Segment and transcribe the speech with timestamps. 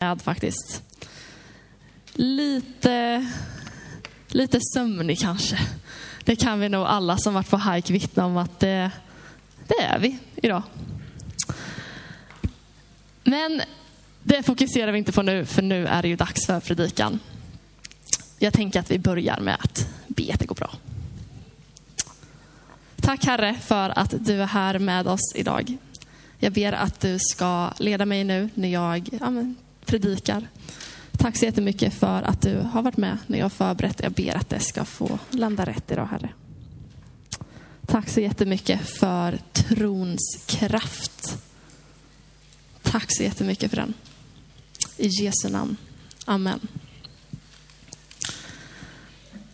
[0.00, 0.82] med faktiskt.
[2.12, 3.26] Lite,
[4.28, 5.58] lite sömnig kanske.
[6.24, 8.90] Det kan vi nog alla som varit på hike vittna om att det,
[9.66, 10.62] det är vi idag.
[13.24, 13.62] Men
[14.22, 17.18] det fokuserar vi inte på nu, för nu är det ju dags för predikan.
[18.38, 20.70] Jag tänker att vi börjar med att be att det går bra.
[23.00, 25.76] Tack Herre för att du är här med oss idag.
[26.38, 29.56] Jag ber att du ska leda mig nu när jag ja, men,
[29.90, 30.48] predikar.
[31.18, 34.00] Tack så jättemycket för att du har varit med när jag har förberett.
[34.02, 36.28] Jag ber att det ska få landa rätt idag Herre.
[37.86, 41.42] Tack så jättemycket för trons kraft.
[42.82, 43.94] Tack så jättemycket för den.
[44.96, 45.76] I Jesu namn.
[46.24, 46.60] Amen.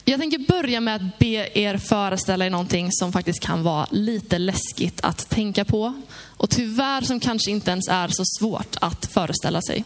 [0.05, 4.39] Jag tänker börja med att be er föreställa er någonting som faktiskt kan vara lite
[4.39, 6.03] läskigt att tänka på.
[6.23, 9.85] Och tyvärr som kanske inte ens är så svårt att föreställa sig.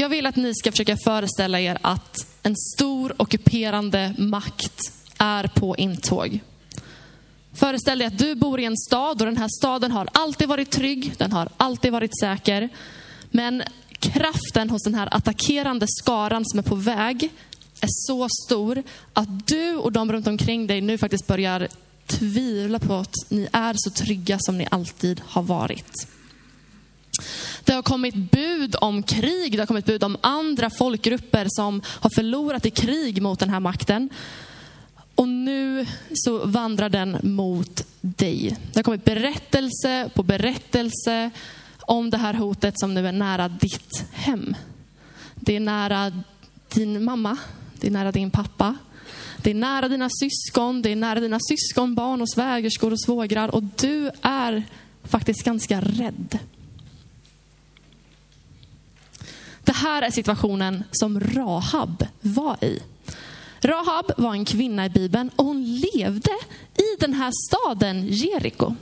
[0.00, 4.80] Jag vill att ni ska försöka föreställa er att en stor ockuperande makt
[5.18, 6.40] är på intåg.
[7.54, 10.70] Föreställ dig att du bor i en stad och den här staden har alltid varit
[10.70, 12.68] trygg, den har alltid varit säker.
[13.30, 13.62] Men
[13.98, 17.30] kraften hos den här attackerande skaran som är på väg
[17.80, 21.68] är så stor att du och de runt omkring dig nu faktiskt börjar
[22.06, 26.08] tvivla på att ni är så trygga som ni alltid har varit.
[27.78, 32.10] Det har kommit bud om krig, det har kommit bud om andra folkgrupper som har
[32.10, 34.10] förlorat i krig mot den här makten.
[35.14, 38.56] Och nu så vandrar den mot dig.
[38.72, 41.30] Det har kommit berättelse på berättelse
[41.80, 44.56] om det här hotet som nu är nära ditt hem.
[45.34, 46.12] Det är nära
[46.68, 47.36] din mamma,
[47.80, 48.76] det är nära din pappa.
[49.42, 53.62] Det är nära dina syskon, det är nära dina syskonbarn och svägerskor och svågrar och
[53.62, 54.64] du är
[55.04, 56.38] faktiskt ganska rädd.
[59.68, 62.82] Det här är situationen som Rahab var i.
[63.60, 66.30] Rahab var en kvinna i Bibeln och hon levde
[66.76, 68.74] i den här staden Jeriko.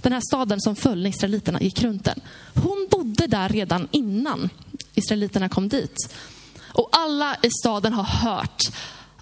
[0.00, 2.20] Den här staden som föll när israeliterna gick runt den.
[2.54, 4.50] Hon bodde där redan innan
[4.94, 6.14] israeliterna kom dit.
[6.62, 8.62] Och alla i staden har hört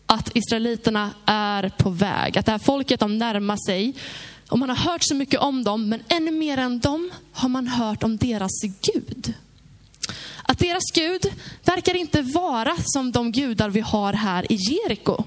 [0.06, 2.39] att israeliterna är på väg.
[2.39, 3.95] Att det här folket de närmar sig.
[4.49, 7.69] Och man har hört så mycket om dem, men ännu mer än dem har man
[7.69, 9.34] hört om deras Gud.
[10.49, 11.33] Att deras Gud
[11.65, 15.25] verkar inte vara som de gudar vi har här i Jeriko.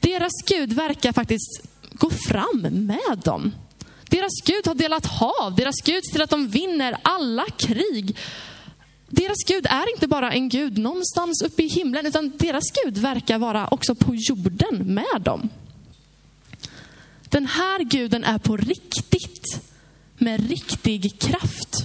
[0.00, 3.52] Deras Gud verkar faktiskt gå fram med dem.
[4.08, 8.16] Deras Gud har delat hav, deras Gud ser till att de vinner alla krig.
[9.08, 13.38] Deras Gud är inte bara en Gud någonstans uppe i himlen, utan deras Gud verkar
[13.38, 15.48] vara också på jorden med dem.
[17.22, 19.60] Den här guden är på riktigt,
[20.18, 21.83] med riktig kraft.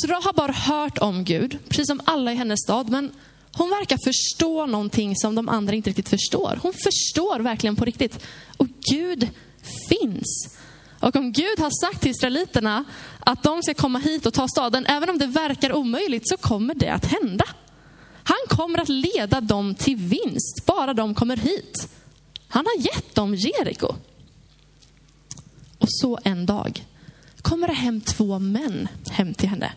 [0.00, 3.12] Så Rahab har hört om Gud, precis som alla i hennes stad, men
[3.52, 6.58] hon verkar förstå någonting som de andra inte riktigt förstår.
[6.62, 8.18] Hon förstår verkligen på riktigt.
[8.56, 9.30] Och Gud
[9.88, 10.56] finns.
[11.00, 12.84] Och om Gud har sagt till israeliterna
[13.20, 16.74] att de ska komma hit och ta staden, även om det verkar omöjligt, så kommer
[16.74, 17.44] det att hända.
[18.22, 21.88] Han kommer att leda dem till vinst, bara de kommer hit.
[22.48, 23.94] Han har gett dem Jeriko.
[25.78, 26.84] Och så en dag
[27.42, 29.72] kommer det hem två män hem till henne.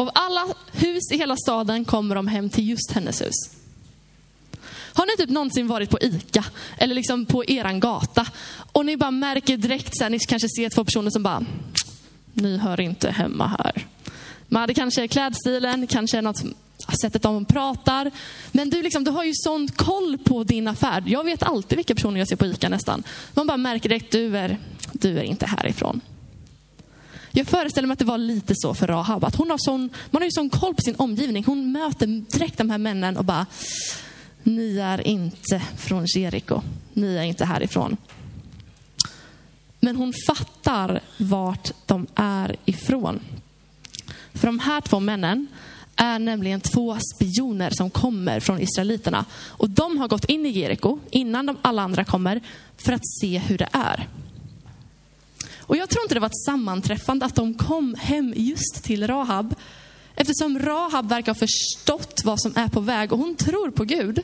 [0.00, 3.34] Av alla hus i hela staden kommer de hem till just hennes hus.
[4.92, 6.44] Har ni typ någonsin varit på ICA
[6.78, 8.26] eller liksom på eran gata
[8.72, 11.44] och ni bara märker direkt, så här, ni kanske ser två personer som bara,
[12.32, 13.86] ni hör inte hemma här.
[14.48, 16.42] Men det kanske är klädstilen, kanske är något
[17.02, 18.10] sättet de pratar.
[18.52, 21.02] Men du, liksom, du har ju sån koll på din affär.
[21.06, 23.02] Jag vet alltid vilka personer jag ser på ICA nästan.
[23.34, 24.58] Man bara märker direkt, du är,
[24.92, 26.00] du är inte härifrån.
[27.32, 29.24] Jag föreställer mig att det var lite så för Rahab.
[29.24, 31.44] Att hon har sån, man har ju sån koll på sin omgivning.
[31.44, 33.46] Hon möter direkt de här männen och bara,
[34.42, 36.62] ni är inte från Jeriko.
[36.92, 37.96] Ni är inte härifrån.
[39.80, 43.20] Men hon fattar vart de är ifrån.
[44.34, 45.46] För de här två männen
[45.96, 49.24] är nämligen två spioner som kommer från israeliterna.
[49.32, 52.40] Och de har gått in i Jeriko innan de alla andra kommer
[52.76, 54.08] för att se hur det är.
[55.70, 59.54] Och jag tror inte det var ett sammanträffande att de kom hem just till Rahab.
[60.14, 64.22] Eftersom Rahab verkar ha förstått vad som är på väg och hon tror på Gud.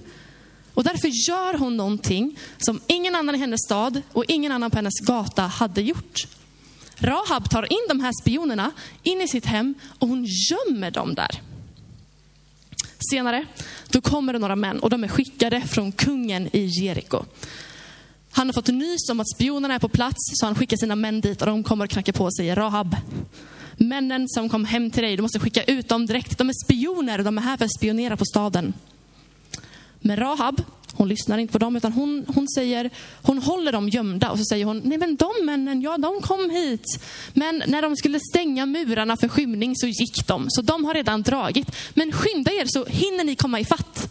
[0.75, 4.76] Och därför gör hon någonting som ingen annan i hennes stad och ingen annan på
[4.76, 6.26] hennes gata hade gjort.
[6.96, 8.70] Rahab tar in de här spionerna
[9.02, 11.40] in i sitt hem och hon gömmer dem där.
[13.10, 13.46] Senare,
[13.88, 17.25] då kommer det några män och de är skickade från kungen i Jeriko.
[18.36, 21.20] Han har fått nys om att spionerna är på plats, så han skickar sina män
[21.20, 22.96] dit och de kommer och knackar på och säger Rahab,
[23.76, 26.38] Männen som kom hem till dig, du måste skicka ut dem direkt.
[26.38, 28.72] De är spioner, de är här för att spionera på staden.
[30.00, 30.62] Men Rahab,
[30.92, 32.90] hon lyssnar inte på dem, utan hon, hon, säger,
[33.22, 36.50] hon håller dem gömda och så säger hon, nej men de männen, ja de kom
[36.50, 37.04] hit.
[37.32, 41.22] Men när de skulle stänga murarna för skymning så gick de, så de har redan
[41.22, 41.76] dragit.
[41.94, 44.10] Men skynda er så hinner ni komma ifatt.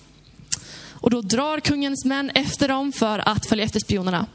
[1.00, 4.26] Och då drar kungens män efter dem för att följa efter spionerna.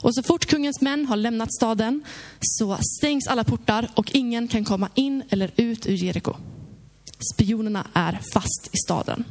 [0.00, 2.04] Och så fort kungens män har lämnat staden
[2.40, 6.34] så stängs alla portar och ingen kan komma in eller ut ur Jeriko.
[7.34, 9.24] Spionerna är fast i staden.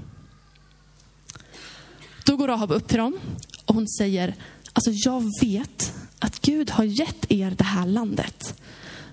[2.25, 3.19] Då går Rahab upp till dem
[3.65, 4.35] och hon säger,
[4.73, 8.61] alltså jag vet att Gud har gett er det här landet.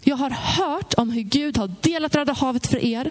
[0.03, 3.11] Jag har hört om hur Gud har delat Röda havet för er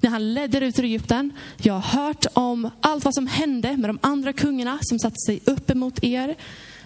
[0.00, 1.32] när han ledde ut ur Egypten.
[1.56, 5.40] Jag har hört om allt vad som hände med de andra kungarna som satte sig
[5.44, 6.36] upp emot er.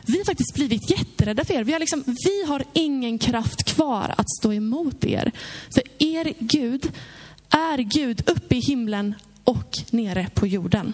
[0.07, 1.65] Vi har faktiskt blivit jätterädda för er.
[1.65, 5.33] Vi har, liksom, vi har ingen kraft kvar att stå emot er.
[5.75, 6.93] För er Gud
[7.51, 9.15] är Gud uppe i himlen
[9.45, 10.93] och nere på jorden.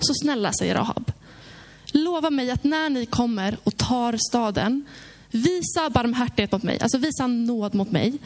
[0.00, 1.12] Så snälla, säger Rahab,
[1.86, 4.84] lova mig att när ni kommer och tar staden,
[5.30, 8.18] visa barmhärtighet mot mig, alltså visa nåd mot mig,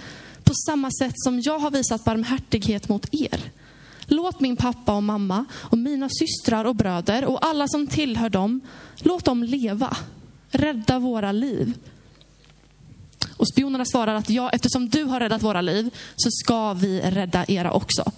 [0.45, 3.51] på samma sätt som jag har visat barmhärtighet mot er.
[4.07, 8.61] Låt min pappa och mamma och mina systrar och bröder och alla som tillhör dem,
[8.97, 9.97] låt dem leva.
[10.51, 11.75] Rädda våra liv.
[13.37, 17.45] Och spionerna svarar att ja, eftersom du har räddat våra liv så ska vi rädda
[17.49, 18.13] era också.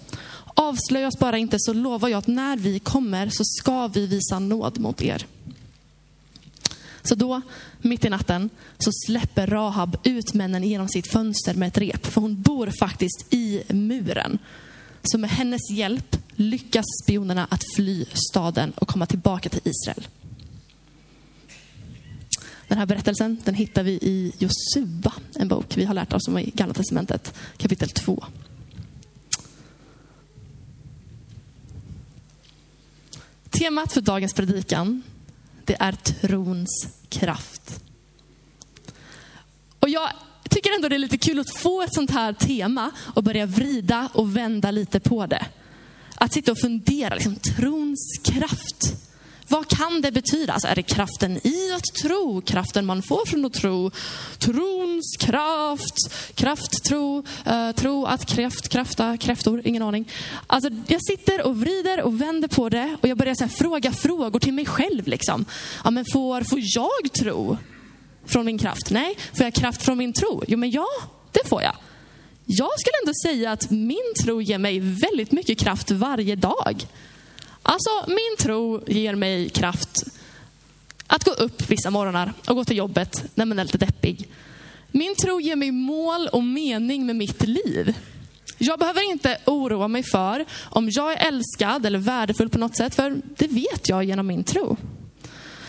[0.53, 4.39] Avslöja oss bara inte så lovar jag att när vi kommer så ska vi visa
[4.39, 5.25] nåd mot er.
[7.03, 7.41] Så då,
[7.81, 12.05] mitt i natten, så släpper Rahab ut männen genom sitt fönster med ett rep.
[12.05, 14.37] För hon bor faktiskt i muren.
[15.03, 20.07] Så med hennes hjälp lyckas spionerna att fly staden och komma tillbaka till Israel.
[22.67, 26.37] Den här berättelsen den hittar vi i Josua, en bok vi har lärt oss om
[26.37, 28.25] i Gamla Testamentet, kapitel 2.
[33.49, 35.01] Temat för dagens predikan,
[35.65, 37.79] det är trons kraft.
[39.79, 40.09] Och jag
[40.49, 44.09] tycker ändå det är lite kul att få ett sånt här tema och börja vrida
[44.13, 45.45] och vända lite på det.
[46.15, 48.95] Att sitta och fundera, liksom, trons kraft.
[49.47, 50.53] Vad kan det betyda?
[50.53, 52.41] Alltså, är det kraften i att tro?
[52.41, 53.91] Kraften man får från att tro?
[54.37, 56.13] Trons kraft?
[56.35, 60.11] Kraft, tro, uh, eh, tro att kräft, krafta, kräftor, ingen aning.
[60.47, 63.91] Alltså, jag sitter och vrider och vänder på det och jag börjar så här, fråga
[63.91, 65.07] frågor till mig själv.
[65.07, 65.45] Liksom.
[65.83, 67.57] Ja, men får, får jag tro
[68.25, 68.91] från min kraft?
[68.91, 69.17] Nej.
[69.33, 70.43] Får jag kraft från min tro?
[70.47, 70.87] Jo, men ja,
[71.31, 71.75] det får jag.
[72.45, 76.85] Jag skulle ändå säga att min tro ger mig väldigt mycket kraft varje dag.
[77.63, 80.03] Alltså, min tro ger mig kraft
[81.07, 84.29] att gå upp vissa morgnar och gå till jobbet när man är lite deppig.
[84.91, 87.95] Min tro ger mig mål och mening med mitt liv.
[88.57, 92.95] Jag behöver inte oroa mig för om jag är älskad eller värdefull på något sätt,
[92.95, 94.77] för det vet jag genom min tro.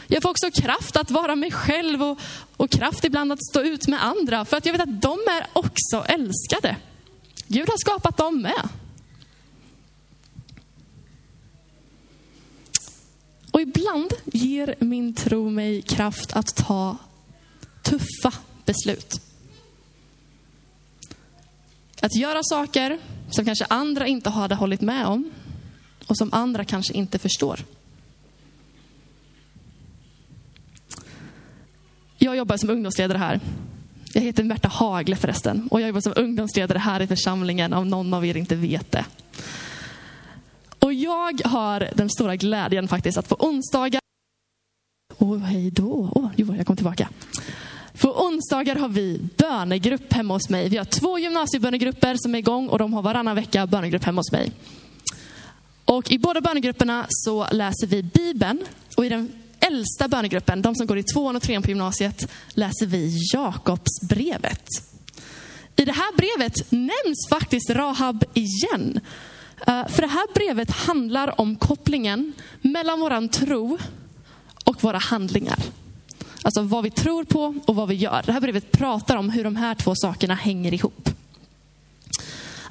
[0.06, 2.18] Jag får också kraft att vara mig själv och,
[2.56, 5.46] och kraft ibland att stå ut med andra, för att jag vet att de är
[5.52, 6.76] också älskade.
[7.46, 8.68] Gud har skapat dem med.
[13.54, 16.96] Och ibland ger min tro mig kraft att ta
[17.82, 18.32] tuffa
[18.64, 19.20] beslut.
[22.00, 22.98] Att göra saker
[23.30, 25.30] som kanske andra inte hade hållit med om
[26.06, 27.60] och som andra kanske inte förstår.
[32.18, 33.40] Jag jobbar som ungdomsledare här.
[34.14, 38.14] Jag heter Märta Hagle förresten och jag jobbar som ungdomsledare här i församlingen om någon
[38.14, 39.04] av er inte vet det.
[41.04, 44.00] Jag har den stora glädjen faktiskt att på onsdagar...
[45.18, 46.10] Åh, oh, hej då.
[46.14, 47.08] Oh, jo, jag kom tillbaka.
[48.00, 50.68] På onsdagar har vi bönegrupp hemma hos mig.
[50.68, 54.32] Vi har två gymnasiebönegrupper som är igång och de har varannan vecka bönegrupp hemma hos
[54.32, 54.52] mig.
[55.84, 58.64] Och I båda bönegrupperna så läser vi Bibeln
[58.96, 62.86] och i den äldsta bönegruppen, de som går i tvåan och trean på gymnasiet, läser
[62.86, 64.68] vi Jakobsbrevet.
[65.76, 69.00] I det här brevet nämns faktiskt Rahab igen.
[69.66, 73.78] Eh, för det här brevet handlar om kopplingen mellan våran tro
[74.64, 75.58] och våra handlingar.
[76.42, 78.22] Alltså vad vi tror på och vad vi gör.
[78.26, 81.10] Det här brevet pratar om hur de här två sakerna hänger ihop.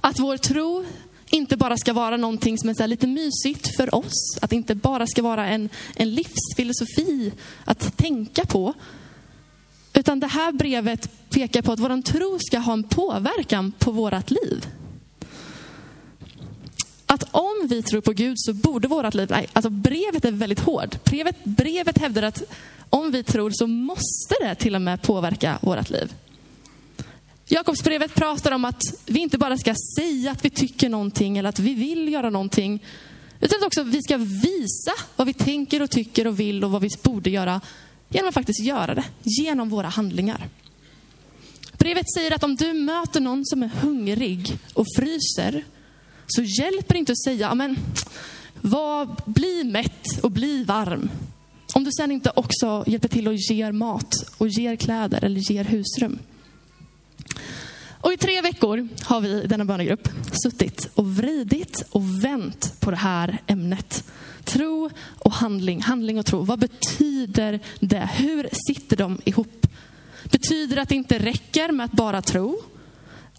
[0.02, 0.86] Att vår tro
[1.30, 4.38] inte bara ska vara någonting som är så lite mysigt för oss.
[4.42, 7.32] Att det inte bara ska vara en, en livsfilosofi
[7.66, 8.74] att tänka på.
[9.94, 14.32] Utan det här brevet pekar på att vår tro ska ha en påverkan på vårt
[14.32, 14.68] liv
[17.14, 21.04] att om vi tror på Gud så borde vårt liv, alltså brevet är väldigt hårt.
[21.04, 22.44] Brevet, brevet hävdar att
[22.90, 26.14] om vi tror så måste det till och med påverka vårt liv.
[27.46, 31.60] Jakobsbrevet pratar om att vi inte bara ska säga att vi tycker någonting eller att
[31.60, 32.86] vi vill göra någonting.
[33.40, 36.82] Utan att också vi ska visa vad vi tänker och tycker och vill och vad
[36.82, 37.62] vi borde göra
[38.10, 39.04] genom att faktiskt göra det.
[39.24, 40.48] Genom våra handlingar.
[41.78, 45.64] Brevet säger att om du möter någon som är hungrig och fryser,
[46.28, 47.78] så hjälper det inte att säga, men
[48.62, 51.10] var, bli mätt och bli varm.
[51.74, 55.64] Om du sen inte också hjälper till och ger mat och ger kläder eller ger
[55.64, 56.20] husrum.
[58.04, 60.10] Och i tre veckor har vi i denna bönegrupp
[60.44, 64.04] suttit och vridit och vänt på det här ämnet.
[64.44, 64.90] Tro
[65.20, 66.44] och handling, handling och tro.
[66.44, 68.10] Vad betyder det?
[68.14, 69.68] Hur sitter de ihop?
[70.24, 72.62] Betyder det att det inte räcker med att bara tro?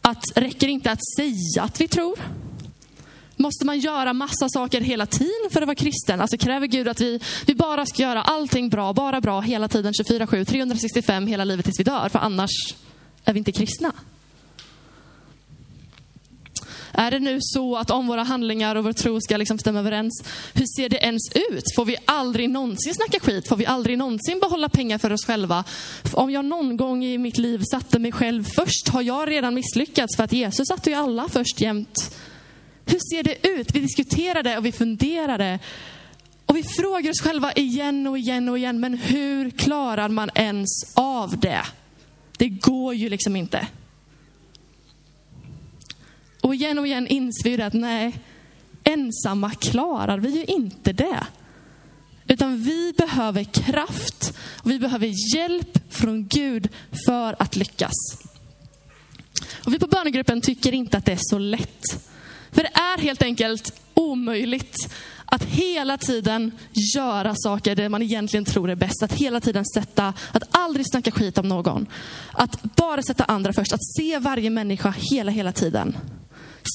[0.01, 2.19] Att räcker inte att säga att vi tror?
[3.37, 6.21] Måste man göra massa saker hela tiden för att vara kristen?
[6.21, 9.93] Alltså kräver Gud att vi, vi bara ska göra allting bra, bara bra hela tiden,
[9.93, 12.51] 24-7, 365 hela livet tills vi dör, för annars
[13.25, 13.93] är vi inte kristna?
[16.97, 20.25] Är det nu så att om våra handlingar och vår tro ska liksom stämma överens,
[20.55, 21.65] hur ser det ens ut?
[21.77, 23.49] Får vi aldrig någonsin snacka skit?
[23.49, 25.65] Får vi aldrig någonsin behålla pengar för oss själva?
[26.13, 30.17] Om jag någon gång i mitt liv satte mig själv först, har jag redan misslyckats
[30.17, 32.17] för att Jesus satte ju alla först jämt.
[32.87, 33.75] Hur ser det ut?
[33.75, 35.59] Vi diskuterade och vi funderade.
[36.47, 40.69] Och vi frågar oss själva igen och igen och igen, men hur klarar man ens
[40.95, 41.63] av det?
[42.39, 43.67] Det går ju liksom inte.
[46.41, 48.19] Och igen och igen inser vi att nej,
[48.85, 51.27] ensamma klarar vi ju inte det.
[52.27, 56.69] Utan vi behöver kraft och vi behöver hjälp från Gud
[57.07, 57.93] för att lyckas.
[59.65, 62.09] Och vi på bönegruppen tycker inte att det är så lätt.
[62.55, 64.77] För det är helt enkelt omöjligt
[65.27, 66.53] att hela tiden
[66.95, 69.03] göra saker det man egentligen tror är bäst.
[69.03, 71.87] Att hela tiden sätta, att aldrig snacka skit om någon.
[72.33, 73.73] Att bara sätta andra först.
[73.73, 75.97] Att se varje människa hela, hela tiden.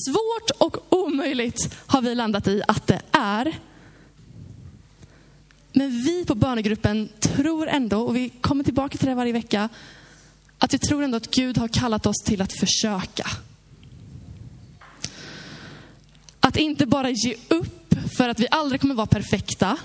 [0.08, 3.56] Svårt och omöjligt har vi landat i att det är.
[5.72, 9.70] Men vi på bönegruppen tror ändå, och vi kommer tillbaka till det varje vecka,
[10.58, 13.28] att vi tror ändå att Gud har kallat oss till att försöka.
[16.50, 19.77] Att inte bara ge upp för att vi aldrig kommer vara perfekta,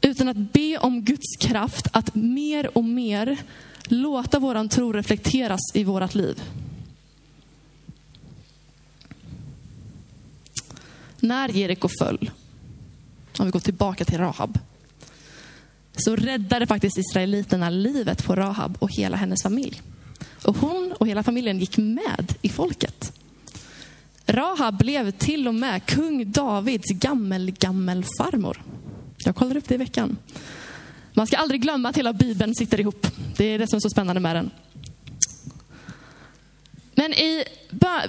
[0.00, 3.36] utan att be om Guds kraft att mer och mer
[3.84, 6.42] låta våran tro reflekteras i vårat liv.
[11.20, 12.30] När Jeriko föll,
[13.38, 14.58] om vi går tillbaka till Rahab,
[15.96, 19.82] så räddade faktiskt israeliterna livet på Rahab och hela hennes familj.
[20.44, 23.12] Och hon och hela familjen gick med i folket.
[24.26, 28.62] Rahab blev till och med kung Davids gammel, gammel farmor.
[29.24, 30.16] Jag kollade upp det i veckan.
[31.12, 33.06] Man ska aldrig glömma att hela Bibeln sitter ihop.
[33.36, 34.50] Det är det som är så spännande med den.
[36.94, 37.44] Men i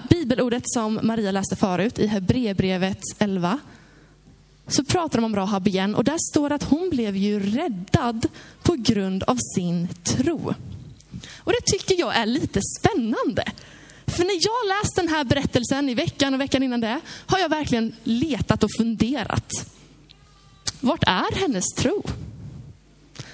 [0.10, 3.60] bibelordet som Maria läste förut, i Hebreerbrevet 11,
[4.68, 8.28] så pratar de om Rahab igen och där står att hon blev ju räddad
[8.64, 10.54] på grund av sin tro.
[11.38, 13.44] Och det tycker jag är lite spännande.
[14.16, 17.50] För när jag läst den här berättelsen i veckan och veckan innan det, har jag
[17.50, 19.54] verkligen letat och funderat.
[20.80, 22.04] Vart är hennes tro?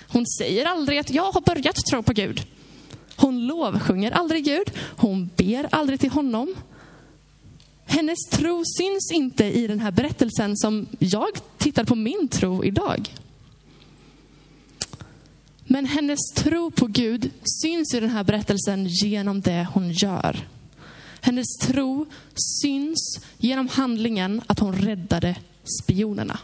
[0.07, 2.41] Hon säger aldrig att jag har börjat tro på Gud.
[3.15, 4.71] Hon lovsjunger aldrig Gud.
[4.77, 6.55] Hon ber aldrig till honom.
[7.85, 13.15] Hennes tro syns inte i den här berättelsen som jag tittar på min tro idag.
[15.63, 20.47] Men hennes tro på Gud syns i den här berättelsen genom det hon gör.
[21.21, 22.05] Hennes tro
[22.61, 25.35] syns genom handlingen att hon räddade
[25.83, 26.39] spionerna.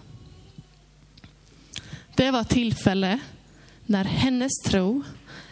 [2.16, 3.20] Det var ett tillfälle
[3.86, 5.04] när hennes tro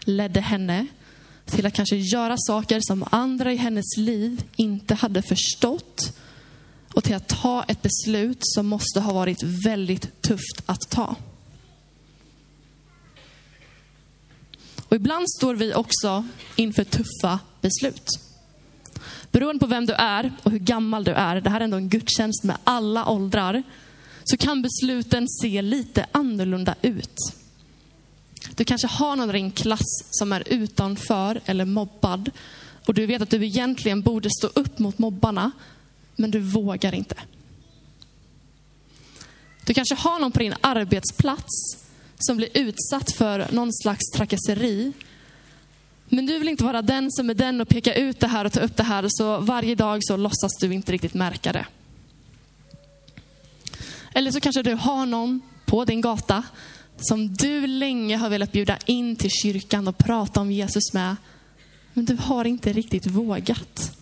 [0.05, 0.87] ledde henne
[1.45, 6.17] till att kanske göra saker som andra i hennes liv inte hade förstått
[6.93, 11.15] och till att ta ett beslut som måste ha varit väldigt tufft att ta.
[14.89, 18.07] Och ibland står vi också inför tuffa beslut.
[19.35, 21.89] Beroende på vem du är och hur gammal du är, det här är ändå en
[21.89, 23.63] gudstjänst med alla åldrar,
[24.23, 27.15] så kan besluten se lite annorlunda ut.
[28.55, 32.31] Du kanske har någon i din klass som är utanför eller mobbad
[32.85, 35.51] och du vet att du egentligen borde stå upp mot mobbarna,
[36.15, 37.15] men du vågar inte.
[39.65, 41.77] Du kanske har någon på din arbetsplats
[42.19, 44.93] som blir utsatt för någon slags trakasseri.
[46.09, 48.53] Men du vill inte vara den som är den och peka ut det här och
[48.53, 51.65] ta upp det här, så varje dag så låtsas du inte riktigt märka det.
[54.13, 56.43] Eller så kanske du har någon på din gata
[56.97, 61.15] som du länge har velat bjuda in till kyrkan och prata om Jesus med.
[61.93, 63.97] Men du har inte riktigt vågat.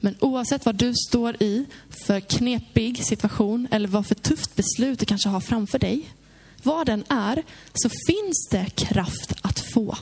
[0.00, 1.66] Men oavsett vad du står i
[2.06, 6.10] för knepig situation eller vad för tufft beslut du kanske har framför dig.
[6.64, 7.42] Vad den är,
[7.74, 9.96] så finns det kraft att få.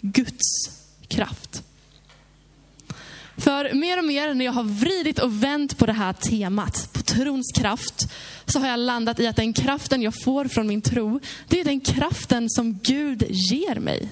[0.00, 0.70] Guds
[1.08, 1.62] kraft.
[3.36, 7.02] För mer och mer när jag har vridit och vänt på det här temat, på
[7.02, 8.12] trons kraft,
[8.46, 11.64] så har jag landat i att den kraften jag får från min tro, det är
[11.64, 14.08] den kraften som Gud ger mig.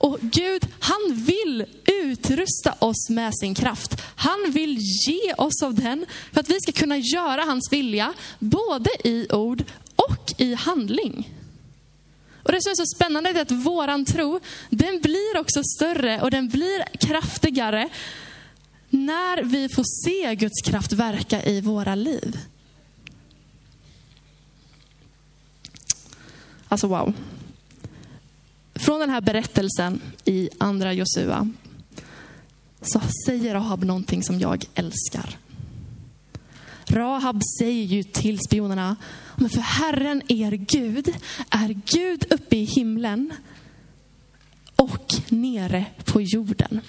[0.00, 1.64] Och Gud, han vill
[2.02, 4.02] utrusta oss med sin kraft.
[4.14, 8.90] Han vill ge oss av den för att vi ska kunna göra hans vilja, både
[9.04, 9.64] i ord
[10.08, 11.34] och i handling.
[12.42, 14.40] Och det som är så spännande är att våran tro,
[14.70, 17.88] den blir också större och den blir kraftigare
[18.90, 22.38] när vi får se Guds kraft verka i våra liv.
[26.68, 27.14] Alltså wow.
[28.74, 31.50] Från den här berättelsen i andra Josua
[32.82, 35.38] så säger Ahab någonting som jag älskar.
[36.92, 38.96] Rahab säger ju till spionerna,
[39.36, 41.14] men för Herren er Gud
[41.50, 43.32] är Gud uppe i himlen
[44.76, 46.80] och nere på jorden.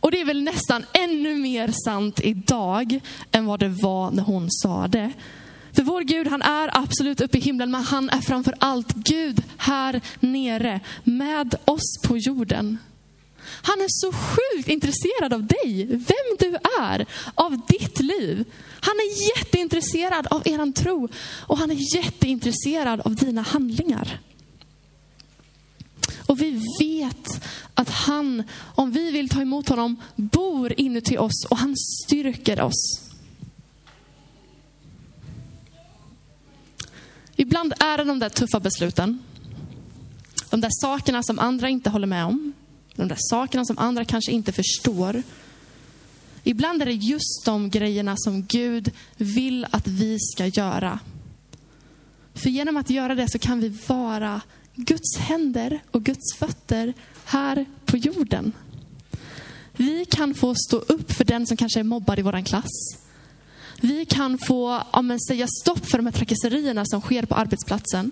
[0.00, 3.00] Och det är väl nästan ännu mer sant idag
[3.32, 5.12] än vad det var när hon sa det.
[5.72, 9.42] För vår Gud, han är absolut uppe i himlen, men han är framför allt Gud
[9.56, 12.78] här nere med oss på jorden.
[13.46, 18.44] Han är så sjukt intresserad av dig, vem du är, av ditt liv.
[18.80, 21.08] Han är jätteintresserad av eran tro
[21.46, 24.20] och han är jätteintresserad av dina handlingar.
[26.26, 28.42] Och vi vet att han,
[28.74, 33.00] om vi vill ta emot honom, bor inuti oss och han styrker oss.
[37.36, 39.18] Ibland är det de där tuffa besluten.
[40.50, 42.52] De där sakerna som andra inte håller med om.
[42.96, 45.22] De där sakerna som andra kanske inte förstår.
[46.44, 50.98] Ibland är det just de grejerna som Gud vill att vi ska göra.
[52.34, 54.40] För genom att göra det så kan vi vara
[54.74, 58.52] Guds händer och Guds fötter här på jorden.
[59.72, 62.98] Vi kan få stå upp för den som kanske är mobbad i vår klass.
[63.80, 68.10] Vi kan få ja, men, säga stopp för de här trakasserierna som sker på arbetsplatsen.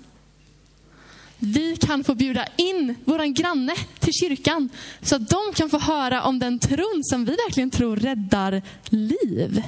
[1.44, 4.68] Vi kan få bjuda in våran granne till kyrkan
[5.00, 9.62] så att de kan få höra om den tron som vi verkligen tror räddar liv.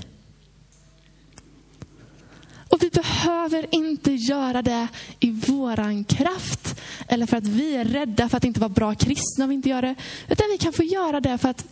[2.69, 4.89] Och vi behöver inte göra det
[5.21, 9.45] i våran kraft eller för att vi är rädda för att inte vara bra kristna
[9.45, 9.95] om vi inte gör det.
[10.29, 11.65] Utan vi kan få göra det för att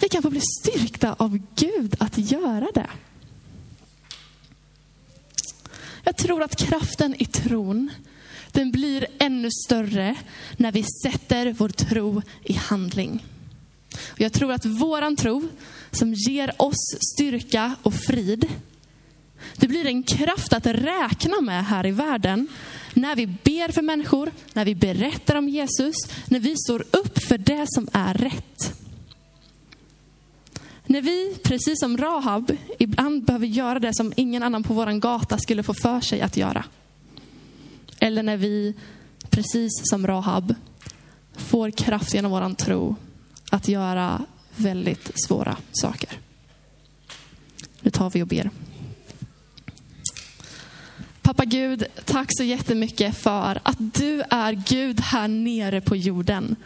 [0.00, 2.90] vi kan få bli styrkta av Gud att göra det.
[6.04, 7.90] Jag tror att kraften i tron,
[8.54, 10.14] den blir ännu större
[10.56, 13.24] när vi sätter vår tro i handling.
[14.12, 15.48] Och jag tror att våran tro,
[15.90, 18.48] som ger oss styrka och frid,
[19.56, 22.46] det blir en kraft att räkna med här i världen.
[22.94, 25.94] När vi ber för människor, när vi berättar om Jesus,
[26.28, 28.74] när vi står upp för det som är rätt.
[30.86, 35.38] När vi, precis som Rahab, ibland behöver göra det som ingen annan på vår gata
[35.38, 36.64] skulle få för sig att göra.
[38.00, 38.74] Eller när vi,
[39.30, 40.54] precis som Rahab,
[41.36, 42.96] får kraft genom vår tro
[43.50, 44.24] att göra
[44.56, 46.10] väldigt svåra saker.
[47.80, 48.50] Nu tar vi och ber.
[51.22, 56.56] Pappa Gud, tack så jättemycket för att du är Gud här nere på jorden.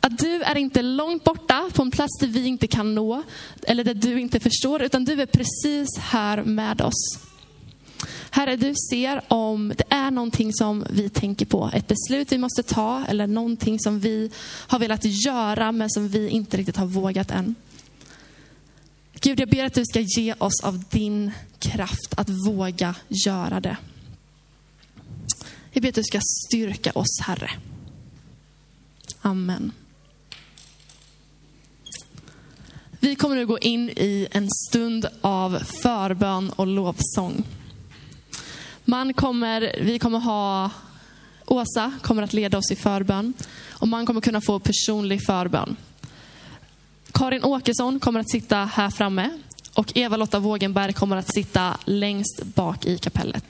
[0.00, 3.22] Att du är inte långt borta på en plats där vi inte kan nå,
[3.62, 7.18] eller där du inte förstår, utan du är precis här med oss.
[8.36, 12.62] Herre, du ser om det är någonting som vi tänker på, ett beslut vi måste
[12.62, 17.30] ta eller någonting som vi har velat göra men som vi inte riktigt har vågat
[17.30, 17.54] än.
[19.20, 23.76] Gud, jag ber att du ska ge oss av din kraft att våga göra det.
[25.72, 27.50] Jag ber att du ska styrka oss, Herre.
[29.20, 29.72] Amen.
[33.00, 37.44] Vi kommer nu gå in i en stund av förbön och lovsång.
[38.88, 40.70] Man kommer, vi kommer ha,
[41.46, 43.32] Åsa kommer att leda oss i förbön
[43.70, 45.76] och man kommer kunna få personlig förbön.
[47.12, 49.30] Karin Åkesson kommer att sitta här framme
[49.74, 53.48] och Eva-Lotta Wågenberg kommer att sitta längst bak i kapellet.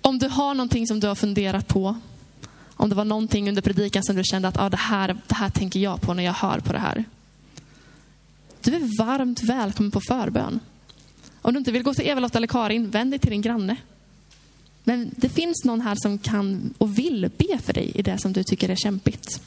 [0.00, 2.00] Om du har någonting som du har funderat på,
[2.74, 5.50] om det var någonting under predikan som du kände att ah, det, här, det här
[5.50, 7.04] tänker jag på när jag hör på det här.
[8.62, 10.60] Du är varmt välkommen på förbön.
[11.42, 13.76] Om du inte vill gå till Eva-Lotta eller Karin, vänd dig till din granne.
[14.84, 18.32] Men det finns någon här som kan och vill be för dig i det som
[18.32, 19.40] du tycker är kämpigt.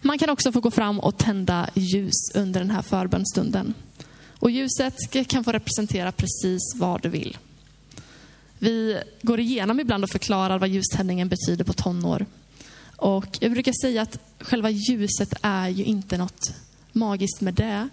[0.00, 3.74] Man kan också få gå fram och tända ljus under den här förbönstunden.
[4.38, 4.94] Och ljuset
[5.28, 7.38] kan få representera precis vad du vill.
[8.58, 12.26] Vi går igenom ibland och förklarar vad ljuständningen betyder på tonår.
[12.96, 16.54] Och jag brukar säga att själva ljuset är ju inte något
[16.92, 17.88] magiskt med det.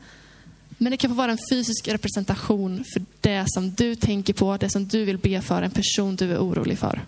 [0.77, 4.69] Men det kan få vara en fysisk representation för det som du tänker på, det
[4.69, 7.01] som du vill be för, en person du är orolig för.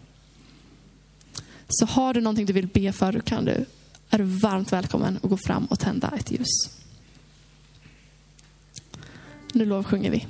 [1.67, 3.65] Så har du någonting du vill be för, då kan du,
[4.10, 6.47] är du varmt välkommen att gå fram och tända ett ljus.
[9.53, 10.27] Nu lovsjunger vi.